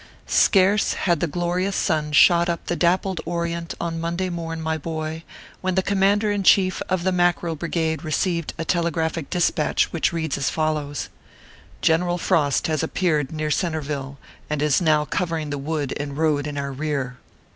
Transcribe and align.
SCARCE 0.25 0.93
had 0.93 1.19
the 1.19 1.27
glorious 1.27 1.75
sun 1.75 2.11
shot 2.11 2.49
up 2.49 2.65
the 2.65 2.75
dappled 2.75 3.21
orient 3.23 3.75
on 3.79 3.99
Monday 4.01 4.31
morn, 4.31 4.59
my 4.59 4.75
boy, 4.75 5.21
when 5.61 5.75
the 5.75 5.83
Com 5.83 5.99
mander 5.99 6.31
in 6.31 6.41
Chief 6.41 6.81
of 6.89 7.03
the 7.03 7.11
Mackerel 7.11 7.53
Brigade 7.55 8.03
received 8.03 8.55
a 8.57 8.65
telegraphic 8.65 9.29
dispatch 9.29 9.93
which 9.93 10.11
reads 10.11 10.39
as 10.39 10.49
follows:" 10.49 11.09
General 11.83 12.17
Frost 12.17 12.65
has 12.65 12.81
appeared 12.81 13.31
near 13.31 13.51
Centreville, 13.51 14.17
and 14.49 14.63
is 14.63 14.81
now 14.81 15.05
covering 15.05 15.51
the 15.51 15.59
wood 15.59 15.93
and 15.95 16.17
road 16.17 16.47
in 16.47 16.57
our 16.57 16.71
rear." 16.71 17.17